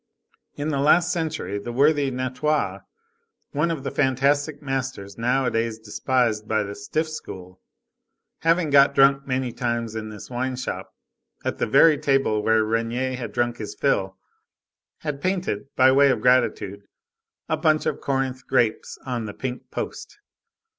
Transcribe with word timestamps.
In 0.55 0.69
the 0.69 0.79
last 0.79 1.11
century, 1.11 1.59
the 1.59 1.71
worthy 1.71 2.09
Natoire, 2.09 2.85
one 3.51 3.69
of 3.69 3.83
the 3.83 3.91
fantastic 3.91 4.59
masters 4.59 5.15
nowadays 5.15 5.77
despised 5.77 6.47
by 6.47 6.63
the 6.63 6.73
stiff 6.73 7.07
school, 7.07 7.61
having 8.39 8.71
got 8.71 8.95
drunk 8.95 9.27
many 9.27 9.51
times 9.51 9.93
in 9.93 10.09
this 10.09 10.27
wine 10.27 10.55
shop 10.55 10.95
at 11.45 11.59
the 11.59 11.67
very 11.67 11.99
table 11.99 12.41
where 12.41 12.65
Regnier 12.65 13.13
had 13.15 13.31
drunk 13.31 13.57
his 13.57 13.75
fill, 13.75 14.17
had 15.01 15.21
painted, 15.21 15.67
by 15.75 15.91
way 15.91 16.09
of 16.09 16.19
gratitude, 16.19 16.81
a 17.47 17.55
bunch 17.55 17.85
of 17.85 18.01
Corinth 18.01 18.47
grapes 18.47 18.97
on 19.05 19.25
the 19.25 19.35
pink 19.35 19.69
post. 19.69 20.17